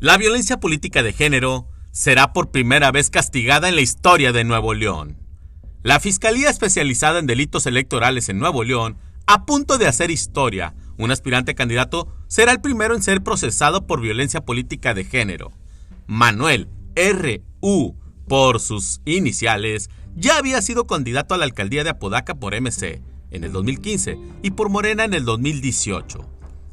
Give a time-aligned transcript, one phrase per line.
[0.00, 4.72] La violencia política de género será por primera vez castigada en la historia de Nuevo
[4.72, 5.18] León.
[5.82, 11.10] La Fiscalía Especializada en Delitos Electorales en Nuevo León, a punto de hacer historia, un
[11.10, 15.52] aspirante candidato será el primero en ser procesado por violencia política de género.
[16.06, 17.94] Manuel R.U.,
[18.26, 23.44] por sus iniciales, ya había sido candidato a la alcaldía de Apodaca por MC en
[23.44, 26.26] el 2015 y por Morena en el 2018.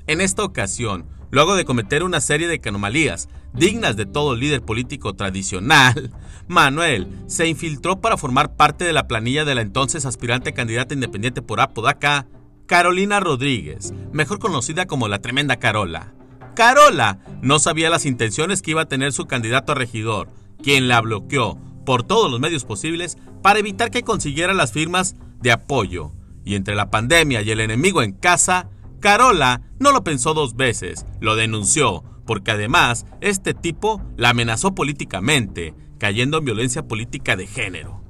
[0.08, 5.14] En esta ocasión, Luego de cometer una serie de anomalías dignas de todo líder político
[5.14, 6.12] tradicional,
[6.48, 11.42] Manuel se infiltró para formar parte de la planilla de la entonces aspirante candidata independiente
[11.42, 12.28] por Apodaca,
[12.66, 16.14] Carolina Rodríguez, mejor conocida como la Tremenda Carola.
[16.56, 20.30] Carola no sabía las intenciones que iba a tener su candidato a regidor,
[20.62, 25.52] quien la bloqueó por todos los medios posibles para evitar que consiguiera las firmas de
[25.52, 26.12] apoyo.
[26.44, 28.70] Y entre la pandemia y el enemigo en casa,
[29.00, 35.76] Carola no lo pensó dos veces, lo denunció, porque además este tipo la amenazó políticamente,
[35.98, 38.04] cayendo en violencia política de género.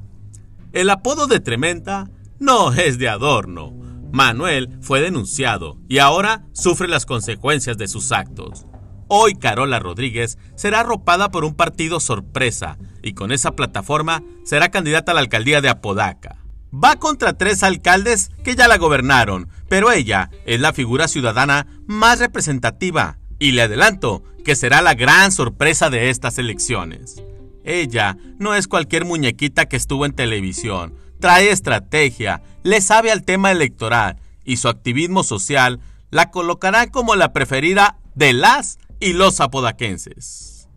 [0.73, 3.73] El apodo de Tremenda no es de adorno.
[4.11, 8.65] Manuel fue denunciado y ahora sufre las consecuencias de sus actos.
[9.07, 15.11] Hoy Carola Rodríguez será arropada por un partido sorpresa y con esa plataforma será candidata
[15.11, 16.36] a la alcaldía de Apodaca.
[16.73, 22.19] Va contra tres alcaldes que ya la gobernaron, pero ella es la figura ciudadana más
[22.19, 27.23] representativa y le adelanto que será la gran sorpresa de estas elecciones.
[27.63, 33.51] Ella no es cualquier muñequita que estuvo en televisión, trae estrategia, le sabe al tema
[33.51, 35.79] electoral y su activismo social
[36.09, 40.69] la colocará como la preferida de las y los apodaquenses.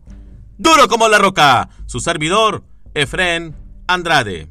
[0.57, 3.55] Duro como la roca, su servidor, Efren
[3.87, 4.50] Andrade.